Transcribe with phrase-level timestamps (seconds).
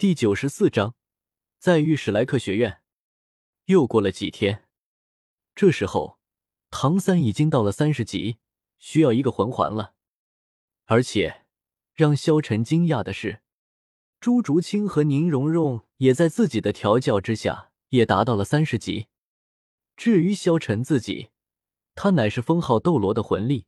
[0.00, 0.94] 第九十四章，
[1.58, 2.80] 在遇史莱克学院。
[3.66, 4.66] 又过了几天，
[5.54, 6.18] 这时候
[6.70, 8.38] 唐三已经到了三十级，
[8.78, 9.92] 需要一个魂环了。
[10.86, 11.44] 而且
[11.92, 13.42] 让萧晨惊讶的是，
[14.20, 19.08] 朱竹清和宁荣荣也在自己的调教之下，也达到了三十级。
[19.98, 21.28] 至于萧晨自己，
[21.94, 23.66] 他乃是封号斗罗的魂力，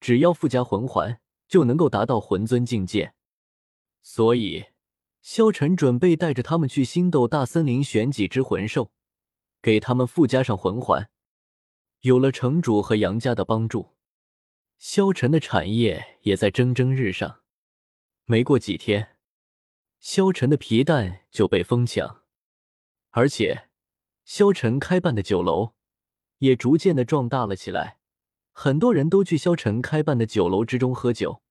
[0.00, 3.14] 只要附加魂环，就能够达到魂尊境界。
[4.02, 4.71] 所以。
[5.22, 8.90] 萧晨准备带着他们去星斗大森林选几只魂兽，
[9.62, 11.08] 给他们附加上魂环。
[12.00, 13.94] 有了城主和杨家的帮助，
[14.78, 17.42] 萧晨的产业也在蒸蒸日上。
[18.24, 19.16] 没过几天，
[20.00, 22.24] 萧晨的皮蛋就被疯抢，
[23.10, 23.68] 而且
[24.24, 25.74] 萧晨开办的酒楼
[26.38, 27.98] 也逐渐的壮大了起来。
[28.50, 31.42] 很多人都去萧晨开办的酒楼之中喝酒，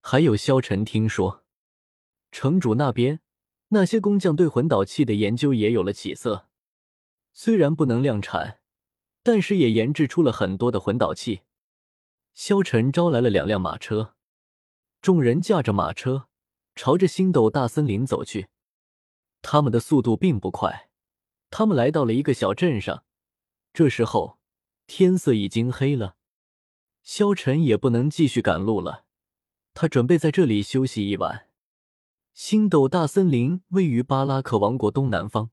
[0.00, 1.44] 还有萧晨听说。
[2.30, 3.20] 城主那边，
[3.68, 6.48] 那些工匠对魂导器的研究也有了起色。
[7.32, 8.60] 虽然不能量产，
[9.22, 11.42] 但是也研制出了很多的魂导器。
[12.34, 14.14] 萧晨招来了两辆马车，
[15.02, 16.28] 众人驾着马车
[16.74, 18.48] 朝着星斗大森林走去。
[19.42, 20.90] 他们的速度并不快，
[21.50, 23.04] 他们来到了一个小镇上。
[23.72, 24.38] 这时候
[24.86, 26.16] 天色已经黑了，
[27.02, 29.04] 萧晨也不能继续赶路了，
[29.74, 31.49] 他准备在这里休息一晚。
[32.42, 35.50] 星斗大森林位于巴拉克王国东南方，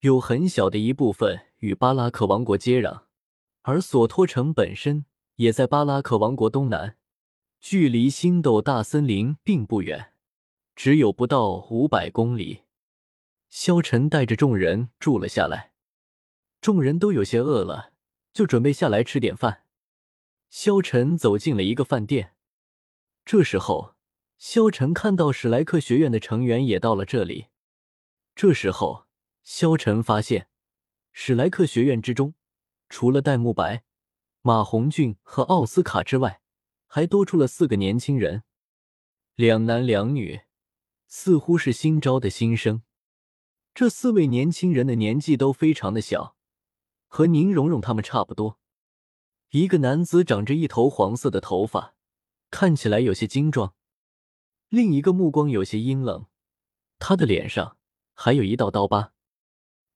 [0.00, 3.04] 有很小的一部分与巴拉克王国接壤，
[3.62, 6.96] 而索托城本身也在巴拉克王国东南，
[7.60, 10.12] 距离星斗大森林并不远，
[10.74, 12.62] 只有不到五百公里。
[13.48, 15.70] 萧晨带着众人住了下来，
[16.60, 17.92] 众人都有些饿了，
[18.32, 19.62] 就准备下来吃点饭。
[20.50, 22.34] 萧晨走进了一个饭店，
[23.24, 23.93] 这时候。
[24.36, 27.46] 萧晨看到史莱克学院的成员也到了这里，
[28.34, 29.06] 这时候，
[29.42, 30.48] 萧晨发现
[31.12, 32.34] 史莱克学院之中，
[32.88, 33.84] 除了戴沐白、
[34.42, 36.40] 马红俊和奥斯卡之外，
[36.86, 38.42] 还多出了四个年轻人，
[39.34, 40.42] 两男两女，
[41.06, 42.82] 似乎是新招的新生。
[43.72, 46.36] 这四位年轻人的年纪都非常的小，
[47.08, 48.60] 和宁荣荣他们差不多。
[49.50, 51.94] 一个男子长着一头黄色的头发，
[52.50, 53.74] 看起来有些精壮。
[54.74, 56.26] 另一个目光有些阴冷，
[56.98, 57.76] 他的脸上
[58.12, 59.12] 还有一道刀疤。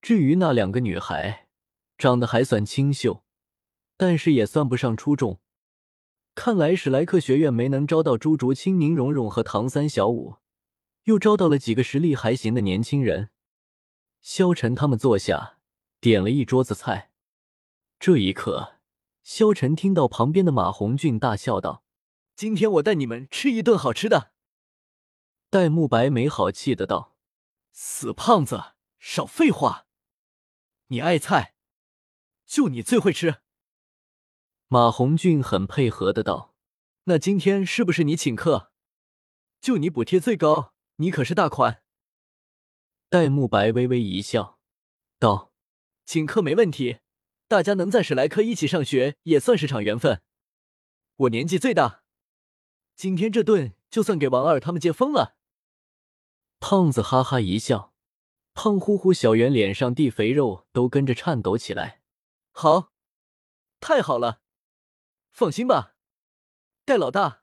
[0.00, 1.49] 至于那两个女孩，
[1.99, 3.25] 长得还算清秀，
[3.97, 5.41] 但是也算不上出众。
[6.37, 10.37] 看来史莱克学院没能招到朱竹清、宁荣荣和唐三、小舞，
[11.06, 13.31] 又招到了几个实力还行的年轻人。
[14.21, 15.59] 萧晨他们坐下，
[16.00, 17.11] 点了一桌子菜。
[17.99, 18.75] 这一刻，
[19.25, 21.83] 萧晨听到旁边的马红俊大笑道
[22.37, 24.31] ：“今天我带你们吃一顿好吃的。”
[25.51, 27.17] 戴沐白没好气的道
[27.73, 29.87] ：“死胖子，少废话！
[30.89, 31.55] 你爱菜，
[32.45, 33.41] 就你最会吃。”
[34.69, 36.55] 马红俊很配合的道
[37.05, 38.71] ：“那今天是不是你请客？
[39.59, 41.83] 就你补贴最高，你可是大款。”
[43.09, 44.59] 戴沐白微微一笑，
[45.19, 45.55] 道
[46.05, 46.99] ：“请客没问题，
[47.47, 50.21] 大家能在史莱克一起上学，也算是场缘分。
[51.17, 52.03] 我年纪最大，
[52.95, 55.37] 今天这顿就算给王二他们接风了。”
[56.61, 57.93] 胖子哈哈一笑，
[58.53, 62.03] 胖乎乎小圆脸上地肥肉都跟着颤抖起来。
[62.51, 62.93] 好，
[63.79, 64.41] 太好了，
[65.31, 65.95] 放心吧，
[66.85, 67.43] 戴老大，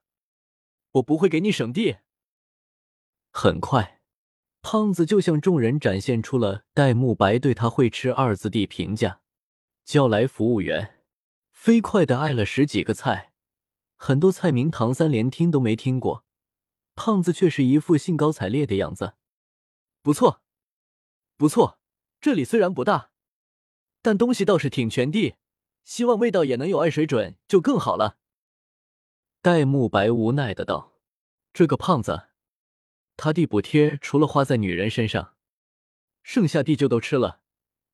[0.91, 1.97] 我不会给你省地。
[3.31, 4.01] 很快，
[4.61, 9.21] 胖子就向众人展现出了戴沐白对他会吃二字的评价，
[9.85, 10.99] 叫来服务员，
[11.53, 13.31] 飞快的挨了十几个菜，
[13.95, 16.24] 很多菜名唐三连听都没听过。
[16.95, 19.13] 胖子却是一副兴高采烈的样子，
[20.01, 20.41] 不错，
[21.37, 21.79] 不错。
[22.21, 23.11] 这里虽然不大，
[24.01, 25.35] 但东西倒是挺全的，
[25.83, 28.17] 希望味道也能有爱水准，就更好了。
[29.41, 30.93] 戴沐白无奈的道
[31.53, 32.29] ：“这个胖子，
[33.15, 35.35] 他地补贴除了花在女人身上，
[36.23, 37.41] 剩下地就都吃了。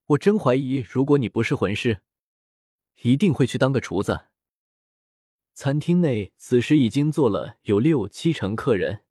[0.06, 2.02] 我真怀疑，如果你不是魂师，
[3.02, 4.28] 一定会去当个厨子。”
[5.54, 9.04] 餐厅内此时已经坐了有六七成客人。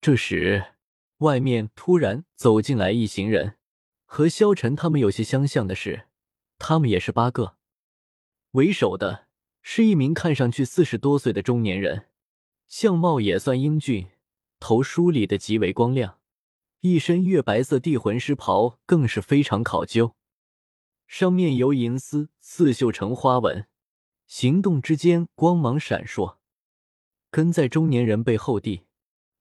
[0.00, 0.74] 这时，
[1.18, 3.56] 外面突然走进来一行人，
[4.04, 6.08] 和萧晨他们有些相像的是，
[6.58, 7.56] 他们也是八个。
[8.52, 9.26] 为首的
[9.62, 12.08] 是一名看上去四十多岁的中年人，
[12.66, 14.08] 相貌也算英俊，
[14.60, 16.18] 头梳理的极为光亮，
[16.80, 20.14] 一身月白色地魂师袍更是非常考究，
[21.06, 23.66] 上面由银丝刺绣成花纹。
[24.26, 26.36] 行动之间光芒闪烁，
[27.30, 28.82] 跟在中年人背后地，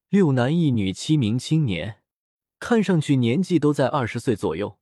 [0.09, 2.01] 六男一女七名青年，
[2.59, 4.77] 看上去年纪都在二十岁左右，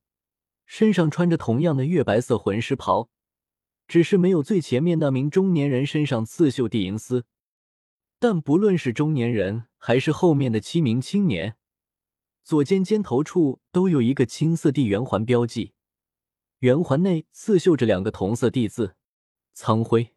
[0.66, 3.08] 身上穿着同样的月白色魂师袍，
[3.86, 7.24] 只是没有最前面那名中年人身上刺绣地银丝。
[8.18, 11.56] 但不论是中年人，还是后面的七名青年，
[12.44, 15.72] 左肩肩头处都有一个青色地圆环标记，
[16.60, 18.94] 圆环内刺绣着两个同色地字
[19.52, 20.14] “苍辉”。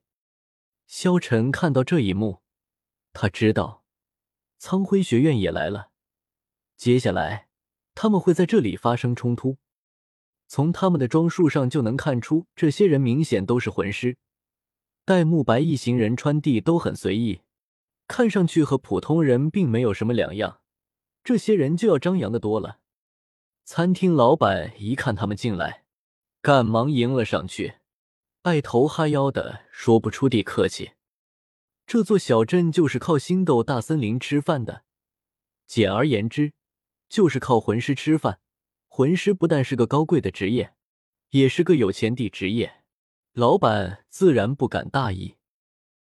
[0.87, 2.41] 萧晨看到这一幕，
[3.11, 3.83] 他知道
[4.57, 5.89] 苍辉学院也来了。
[6.77, 7.47] 接下来，
[7.93, 9.57] 他们会在这里发生冲突。
[10.47, 14.17] 从他们的装束上就能看出，这些人明显都是魂师。
[15.03, 17.41] 戴沐白一行人穿地都很随意，
[18.07, 20.61] 看上去和普通人并没有什么两样。
[21.23, 22.79] 这些人就要张扬的多了。
[23.63, 25.85] 餐厅老板一看他们进来，
[26.41, 27.77] 赶忙迎了上去。
[28.45, 30.91] 爱头哈腰的说不出地客气。
[31.87, 34.83] 这座小镇就是靠星斗大森林吃饭的，
[35.65, 36.53] 简而言之，
[37.09, 38.39] 就是靠魂师吃饭。
[38.87, 40.75] 魂师不但是个高贵的职业，
[41.31, 42.83] 也是个有钱的职业。
[43.33, 45.37] 老板自然不敢大意。